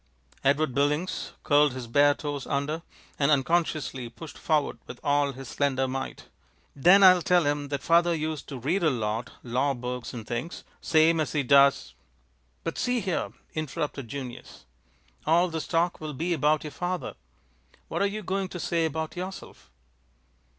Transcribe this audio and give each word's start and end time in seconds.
Edward 0.43 0.73
Billings 0.73 1.33
curled 1.43 1.73
his 1.73 1.85
bare 1.85 2.15
toes 2.15 2.47
under, 2.47 2.81
and 3.19 3.29
unconsciously 3.29 4.09
pushed 4.09 4.35
forward 4.35 4.79
with 4.87 4.99
all 5.03 5.31
his 5.33 5.47
slender 5.47 5.87
might. 5.87 6.25
"Then 6.75 7.03
I'll 7.03 7.21
tell 7.21 7.45
him 7.45 7.67
that 7.67 7.83
father 7.83 8.15
used 8.15 8.47
to 8.49 8.57
read 8.57 8.81
a 8.81 8.89
lot, 8.89 9.33
law 9.43 9.75
books 9.75 10.11
and 10.11 10.25
things, 10.25 10.63
same 10.81 11.19
as 11.19 11.33
he 11.33 11.43
does" 11.43 11.93
"But 12.63 12.79
see 12.79 12.99
here!" 12.99 13.31
interrupted 13.53 14.07
Junius. 14.07 14.65
"All 15.27 15.49
this 15.49 15.67
talk 15.67 16.01
will 16.01 16.13
be 16.13 16.33
about 16.33 16.63
your 16.63 16.71
father. 16.71 17.13
What 17.87 18.01
are 18.01 18.07
you 18.07 18.23
going 18.23 18.47
to 18.49 18.59
say 18.59 18.85
about 18.85 19.15
yourself?" 19.15 19.69